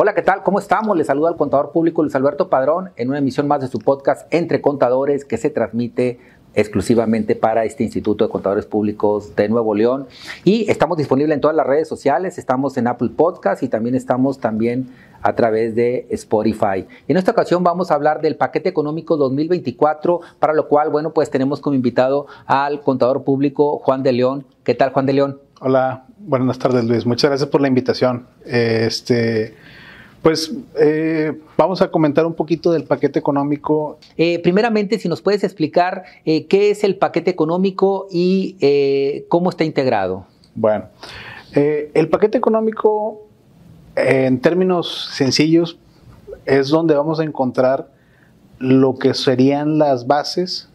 [0.00, 0.44] Hola, ¿qué tal?
[0.44, 0.96] ¿Cómo estamos?
[0.96, 4.32] Les saluda al contador público Luis Alberto Padrón en una emisión más de su podcast
[4.32, 6.20] Entre Contadores que se transmite
[6.54, 10.06] exclusivamente para este Instituto de Contadores Públicos de Nuevo León.
[10.44, 14.38] Y estamos disponibles en todas las redes sociales, estamos en Apple Podcast y también estamos
[14.38, 14.88] también
[15.20, 16.86] a través de Spotify.
[17.08, 21.28] En esta ocasión vamos a hablar del paquete económico 2024, para lo cual, bueno, pues
[21.28, 24.46] tenemos como invitado al contador público Juan de León.
[24.62, 25.40] ¿Qué tal, Juan de León?
[25.58, 27.04] Hola, buenas tardes, Luis.
[27.04, 28.28] Muchas gracias por la invitación.
[28.44, 29.56] Este,
[30.22, 33.98] pues eh, vamos a comentar un poquito del paquete económico.
[34.16, 38.56] Eh, primeramente, si nos puedes explicar eh, qué es el paquete económico y
[39.28, 40.26] cómo está integrado.
[40.54, 40.86] Bueno,
[41.54, 43.26] el paquete económico,
[43.94, 45.78] en términos sencillos,
[46.46, 47.88] es donde vamos a encontrar
[48.58, 50.68] lo que serían las bases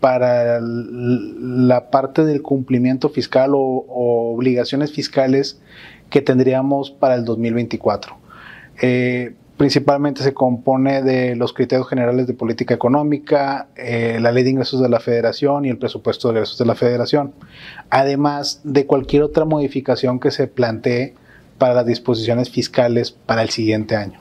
[0.00, 5.60] para la parte del cumplimiento fiscal o obligaciones fiscales
[6.08, 8.19] que tendríamos para el 2024.
[8.80, 14.50] Eh, principalmente se compone de los criterios generales de política económica, eh, la ley de
[14.50, 17.34] ingresos de la federación y el presupuesto de ingresos de la federación,
[17.90, 21.14] además de cualquier otra modificación que se plantee
[21.58, 24.18] para las disposiciones fiscales para el siguiente año.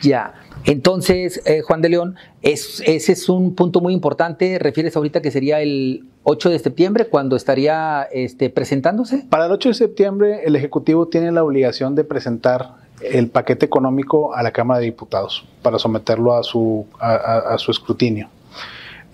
[0.00, 0.32] Ya,
[0.64, 4.58] entonces, eh, Juan de León, ese es un punto muy importante.
[4.58, 9.26] ¿Refieres ahorita que sería el 8 de septiembre cuando estaría este, presentándose?
[9.28, 14.34] Para el 8 de septiembre, el Ejecutivo tiene la obligación de presentar el paquete económico
[14.34, 18.28] a la Cámara de Diputados para someterlo a su, a, su escrutinio.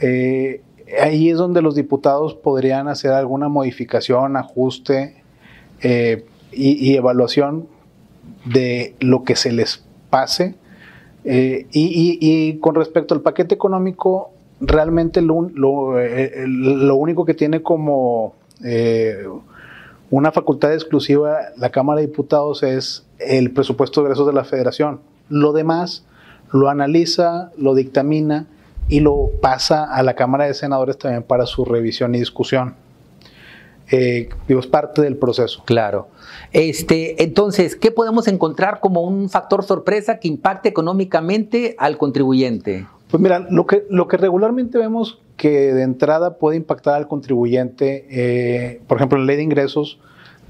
[0.01, 0.61] Eh,
[1.01, 5.23] ahí es donde los diputados podrían hacer alguna modificación, ajuste
[5.83, 7.69] eh, y, evaluación
[8.45, 10.55] de lo que se les pase.
[11.25, 18.35] Eh, y, con respecto al paquete económico, realmente lo, lo único que tiene como
[20.17, 25.01] una facultad exclusiva la Cámara de Diputados es el presupuesto de ingresos de la Federación.
[25.29, 26.05] Lo demás
[26.53, 28.47] lo analiza, lo dictamina
[28.89, 32.77] y lo pasa a la Cámara de Senadores también para su revisión y discusión.
[33.91, 35.65] Eh, es parte del proceso.
[35.65, 36.07] Claro.
[36.53, 42.87] Este, entonces, ¿qué podemos encontrar como un factor sorpresa que impacte económicamente al contribuyente?
[43.11, 48.07] Pues mira, lo que, lo que regularmente vemos que de entrada puede impactar al contribuyente,
[48.11, 49.99] eh, por ejemplo, en la ley de ingresos,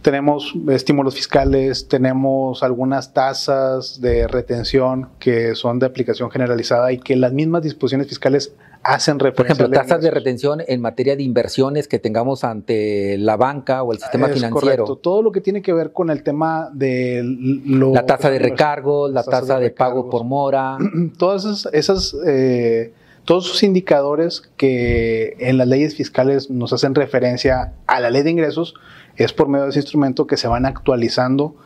[0.04, 7.16] tenemos estímulos fiscales, tenemos algunas tasas de retención que son de aplicación generalizada y que
[7.16, 8.52] las mismas disposiciones fiscales
[8.82, 9.64] hacen referencia.
[9.64, 13.92] Por ejemplo, tasas de retención en materia de inversiones que tengamos ante la banca o
[13.92, 14.60] el sistema es financiero.
[14.60, 14.96] Correcto.
[14.96, 19.24] Todo lo que tiene que ver con el tema de la tasa de recargo, la
[19.24, 20.76] tasa de, pago por mora.
[21.18, 22.92] Todas esas, esas eh,
[23.24, 28.30] todos esos indicadores que en las leyes fiscales nos hacen referencia a la ley de
[28.30, 28.74] ingresos
[29.16, 31.56] es por medio de ese instrumento que se van actualizando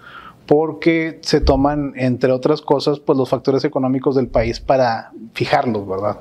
[0.47, 6.21] porque se toman, entre otras cosas, pues los factores económicos del país para fijarlos, ¿verdad?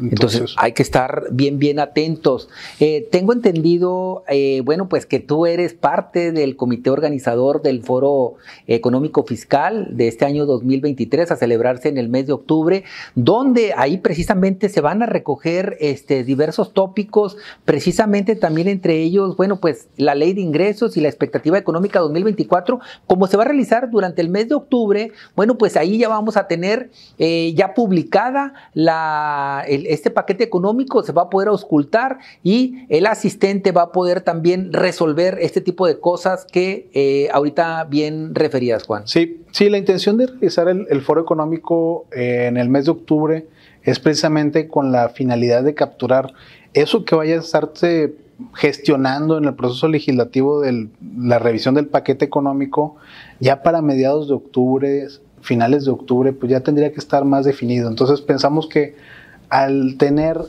[0.00, 2.48] Entonces, hay que estar bien, bien atentos.
[2.80, 8.34] Eh, tengo entendido, eh, bueno, pues que tú eres parte del comité organizador del Foro
[8.66, 12.84] Económico Fiscal de este año 2023 a celebrarse en el mes de octubre,
[13.14, 19.60] donde ahí precisamente se van a recoger este, diversos tópicos, precisamente también entre ellos, bueno,
[19.60, 23.90] pues la ley de ingresos y la expectativa económica 2024, como se va a realizar
[23.90, 28.54] durante el mes de octubre, bueno, pues ahí ya vamos a tener eh, ya publicada
[28.74, 33.92] la, el, este paquete económico se va a poder auscultar y el asistente va a
[33.92, 39.06] poder también resolver este tipo de cosas que eh, ahorita bien referías, Juan.
[39.06, 43.46] Sí, sí, la intención de realizar el, foro económico eh, en el mes de octubre
[43.82, 46.32] es precisamente con la finalidad de capturar
[46.74, 48.14] eso que vaya a estarse
[48.54, 52.96] gestionando en el proceso legislativo de la revisión del paquete económico
[53.40, 55.06] ya para mediados de octubre,
[55.40, 57.88] finales de octubre, pues ya tendría que estar más definido.
[57.88, 58.94] Entonces pensamos que
[59.48, 60.40] al tener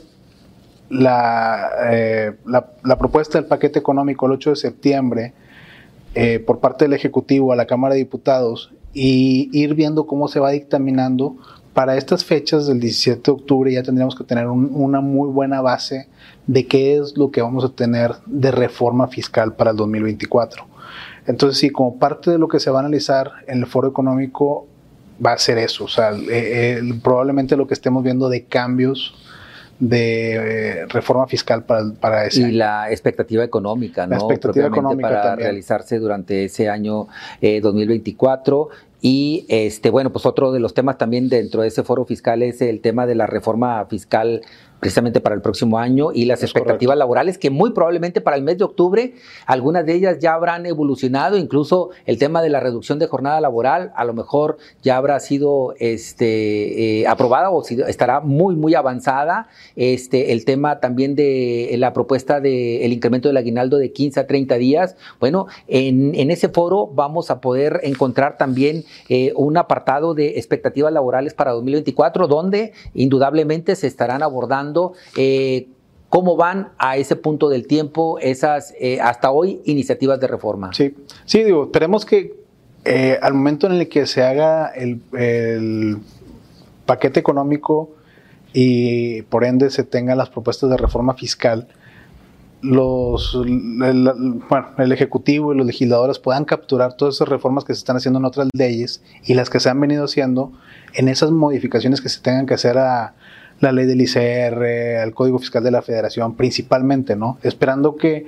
[0.89, 5.33] eh, la, propuesta del paquete económico el 8 de septiembre
[6.15, 10.39] eh, por parte del Ejecutivo a la Cámara de Diputados y ir viendo cómo se
[10.39, 11.35] va dictaminando,
[11.77, 16.07] para estas fechas del 17 de octubre ya tendríamos que tener una muy buena base
[16.47, 20.65] de qué es lo que vamos a tener de reforma fiscal para el 2024.
[21.27, 24.65] Entonces, sí, como parte de lo que se va a analizar en el foro económico,
[25.23, 25.85] va a ser eso.
[25.85, 29.15] O sea, eh, eh, probablemente lo que estemos viendo de cambios
[29.79, 30.33] de
[30.81, 34.11] eh, reforma fiscal para, para ese y la expectativa económica, ¿no?
[34.11, 37.07] La expectativa económica para realizarse durante ese año
[37.41, 38.69] 2024
[39.01, 42.61] y este bueno, pues otro de los temas también dentro de ese foro fiscal es
[42.61, 44.41] el tema de la reforma fiscal
[44.79, 48.57] precisamente para el próximo año y las expectativas laborales que muy probablemente para el mes
[48.57, 49.13] de octubre
[49.45, 53.91] algunas de ellas ya habrán evolucionado, incluso el tema de la reducción de jornada laboral
[53.95, 60.33] a lo mejor ya habrá sido este, eh, aprobada o estará muy muy avanzada, este,
[60.33, 64.95] el tema también de la propuesta del incremento del aguinaldo de 15 a 30 días,
[65.19, 71.33] bueno, en, ese foro vamos a poder encontrar también eh, un apartado de expectativas laborales
[71.33, 74.66] para 2024 donde indudablemente se estarán abordando
[75.15, 75.67] eh,
[76.09, 80.73] cómo van a ese punto del tiempo esas eh, hasta hoy iniciativas de reforma.
[80.73, 82.35] Sí, sí, digo, esperemos que
[82.85, 85.99] eh, al momento en el que se haga el,
[86.85, 87.89] paquete económico
[88.53, 91.67] y por ende se tengan las propuestas de reforma fiscal,
[92.61, 97.79] los, el, bueno, el Ejecutivo y los legisladores puedan capturar todas esas reformas que se
[97.79, 100.53] están haciendo en otras leyes y las que se han venido haciendo
[100.93, 103.15] en esas modificaciones que se tengan que hacer a,
[103.59, 107.37] la ley del ICR, al Código Fiscal de la Federación, principalmente, ¿no?
[107.43, 108.25] Esperando que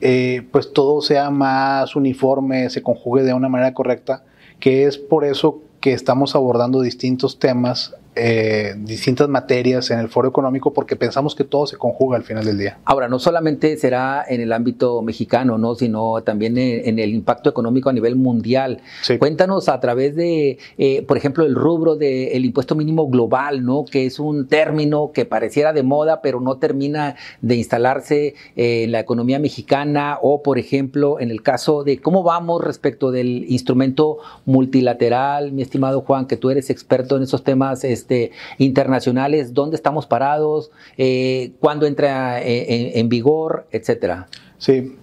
[0.00, 4.24] eh, pues todo sea más uniforme, se conjugue de una manera correcta,
[4.58, 10.28] que es por eso que estamos abordando distintos temas eh, distintas materias en el foro
[10.28, 12.78] económico porque pensamos que todo se conjuga al final del día.
[12.84, 15.76] Ahora, no solamente será en el ámbito mexicano, ¿no?
[15.76, 18.82] sino también en, el impacto económico a nivel mundial.
[19.18, 23.84] Cuéntanos a través de, eh, por ejemplo, el rubro del impuesto mínimo global, ¿no?
[23.84, 28.92] que es un término que pareciera de moda, pero no termina de instalarse eh, en
[28.92, 34.18] la economía mexicana, o por ejemplo, en el caso de cómo vamos respecto del instrumento
[34.46, 40.06] multilateral, mi estimado Juan, que tú eres experto en esos temas este, internacionales, dónde estamos
[40.06, 44.26] parados, eh, cuándo entra eh, en, vigor, etcétera.
[44.58, 44.96] Sí.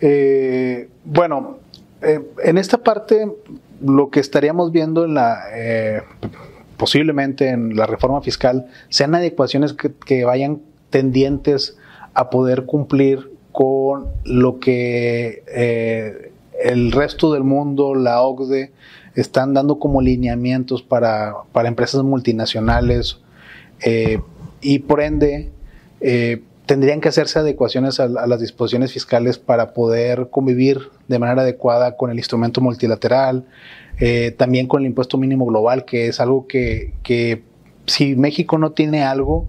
[0.00, 1.58] Eh, bueno,
[2.02, 3.30] en esta parte
[3.80, 5.40] lo que estaríamos viendo en la
[6.76, 10.60] posiblemente en la reforma fiscal sean adecuaciones que, vayan
[10.90, 11.78] tendientes
[12.12, 15.42] a poder cumplir con lo que
[16.62, 18.72] el resto del mundo, la OCDE,
[19.16, 21.34] están dando como lineamientos para,
[21.64, 23.18] empresas multinacionales
[23.80, 24.20] eh,
[24.60, 25.50] y por ende
[26.00, 31.96] eh, tendrían que hacerse adecuaciones a, las disposiciones fiscales para poder convivir de manera adecuada
[31.96, 33.46] con el instrumento multilateral,
[33.98, 37.42] eh, también con el impuesto mínimo global, que es algo que, que
[37.86, 39.46] si México no tiene algo,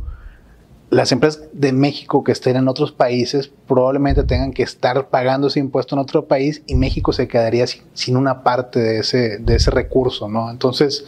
[0.90, 5.60] las empresas de México que estén en otros países probablemente tengan que estar pagando ese
[5.60, 9.70] impuesto en otro país y México se quedaría sin, una parte de ese, de ese
[9.72, 10.50] recurso, ¿no?
[10.50, 11.06] Entonces,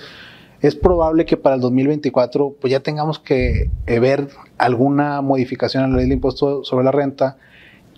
[0.61, 4.27] es probable que para el 2024 pues ya tengamos que eh, ver
[4.57, 7.37] alguna modificación en la ley del impuesto sobre la renta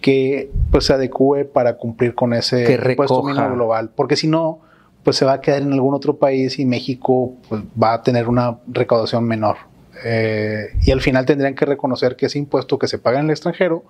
[0.01, 4.59] que pues se adecue para cumplir con ese impuesto mínimo global, porque si no,
[5.03, 8.27] pues se va a quedar en algún otro país y México pues, va a tener
[8.27, 9.70] una recaudación menor.
[10.03, 13.31] Eh, y al final tendrían que reconocer que ese impuesto que se paga en el
[13.31, 13.83] extranjero,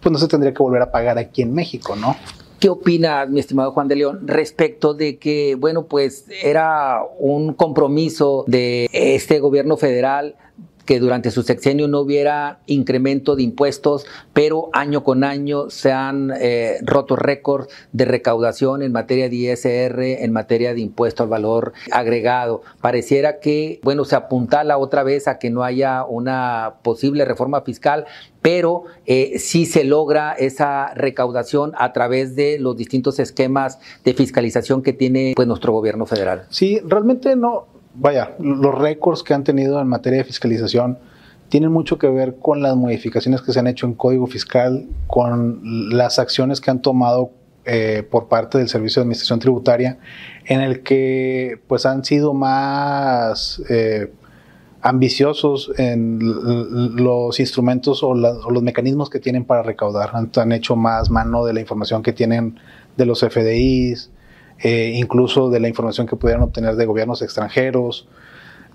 [0.00, 2.16] pues no se tendría que volver a pagar aquí en México, ¿no?
[2.62, 8.44] ¿Qué opina, mi estimado Juan de León, respecto de que, bueno, pues era un compromiso
[8.46, 10.36] de este gobierno federal
[10.84, 16.32] que durante su sexenio no hubiera incremento de impuestos, pero año con año se han
[16.40, 21.72] eh, roto récords de recaudación en materia de ISR, en materia de impuesto al valor
[21.90, 22.62] agregado.
[22.80, 28.06] Pareciera que, bueno, se apuntala otra vez a que no haya una posible reforma fiscal,
[28.40, 34.82] pero eh, sí se logra esa recaudación a través de los distintos esquemas de fiscalización
[34.82, 36.46] que tiene pues, nuestro gobierno federal.
[36.50, 40.98] Sí, realmente no, vaya, los récords que han tenido en materia de fiscalización
[41.48, 45.60] tienen mucho que ver con las modificaciones que se han hecho en código fiscal, con
[45.90, 47.30] las acciones que han tomado
[47.64, 49.98] eh, por parte del Servicio de Administración Tributaria,
[50.46, 54.10] en el que pues han sido más eh,
[54.80, 56.18] ambiciosos en
[56.96, 60.10] los instrumentos o, los mecanismos que tienen para recaudar.
[60.12, 62.58] han, hecho más mano de la información que tienen
[62.96, 64.10] de los FDIs,
[64.62, 68.06] eh, incluso de la información que pudieran obtener de gobiernos extranjeros.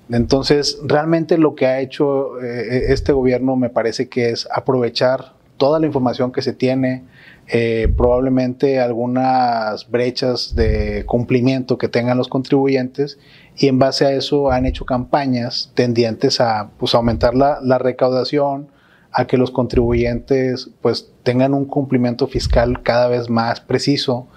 [0.10, 5.80] Entonces, realmente lo que ha hecho eh, este gobierno me parece que es aprovechar toda
[5.80, 7.06] la información que se tiene,
[7.48, 13.18] eh, probablemente algunas brechas de cumplimiento que tengan los contribuyentes
[13.56, 18.68] y en base a eso han hecho campañas tendientes a pues, aumentar la, la, recaudación,
[19.14, 24.28] a que los contribuyentes pues tengan un cumplimiento fiscal cada vez más preciso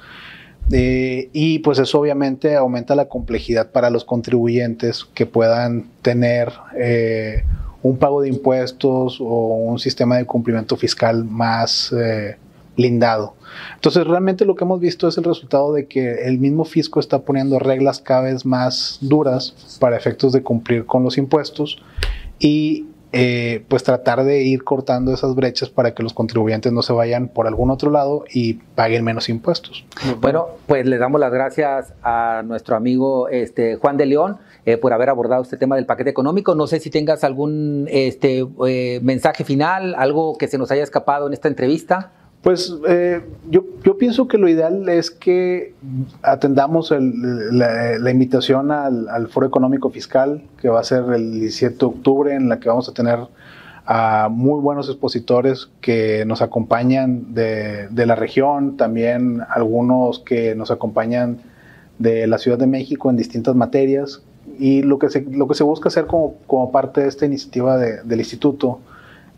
[0.73, 7.45] eh, y pues eso obviamente aumenta la complejidad para los contribuyentes que puedan tener eh,
[7.83, 12.37] un pago de impuestos o un sistema de cumplimiento fiscal más eh,
[12.77, 13.35] blindado.
[13.75, 17.21] Entonces realmente lo que hemos visto es el resultado de que el mismo fisco está
[17.23, 21.79] poniendo reglas cada vez más duras para efectos de cumplir con los impuestos
[22.39, 26.93] y eh, pues tratar de ir cortando esas brechas para que los contribuyentes no se
[26.93, 29.85] vayan por algún otro lado y paguen menos impuestos.
[30.21, 34.93] Bueno, pues le damos las gracias a nuestro amigo este, Juan de León eh, por
[34.93, 36.55] haber abordado este tema del paquete económico.
[36.55, 41.27] No sé si tengas algún este, eh, mensaje final, algo que se nos haya escapado
[41.27, 42.13] en esta entrevista.
[42.43, 43.21] Pues eh,
[43.51, 43.65] yo,
[43.99, 45.75] pienso que lo ideal es que
[46.23, 52.35] atendamos la, invitación al, Foro Económico Fiscal, que va a ser el 17 de octubre,
[52.35, 53.19] en la que vamos a tener
[53.85, 61.41] a muy buenos expositores que nos acompañan de, la región, también algunos que nos acompañan
[61.99, 64.23] de la Ciudad de México en distintas materias.
[64.59, 67.77] Y lo que se, lo que se busca hacer como, como parte de esta iniciativa
[67.77, 68.81] del instituto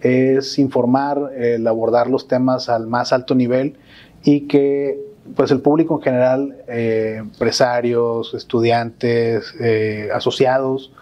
[0.02, 3.76] es informar, el abordar los temas al más alto nivel
[4.24, 10.92] y que pues el público en general, eh, empresarios, estudiantes, eh, asociados,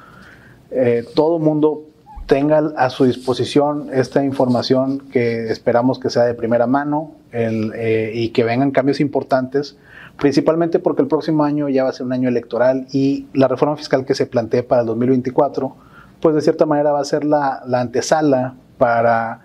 [0.71, 1.85] eh, todo mundo
[2.27, 8.45] tenga a su disposición esta información que esperamos que sea de primera mano y que
[8.45, 9.77] vengan cambios importantes,
[10.17, 13.77] principalmente porque el próximo año ya va a ser un año electoral y la reforma
[13.77, 15.75] fiscal que se plantea para el 2024,
[16.21, 19.43] pues de cierta manera va a ser la antesala para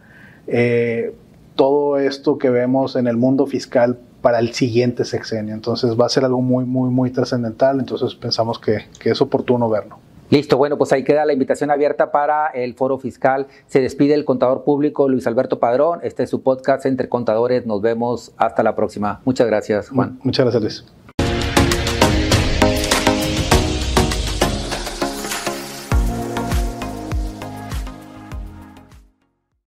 [0.47, 1.13] eh,
[1.55, 5.53] todo esto que vemos en el mundo fiscal para el siguiente sexenio.
[5.53, 7.79] Entonces va a ser algo muy, muy, muy trascendental.
[7.79, 9.97] Entonces pensamos que, que es oportuno verlo.
[10.29, 13.47] Listo, bueno, pues ahí queda la invitación abierta para el foro fiscal.
[13.67, 15.99] Se despide el contador público Luis Alberto Padrón.
[16.01, 17.65] Este es su podcast Entre Contadores.
[17.67, 19.21] Nos vemos hasta la próxima.
[19.25, 20.17] Muchas gracias, Juan.
[20.23, 21.04] Muchas gracias, Luis.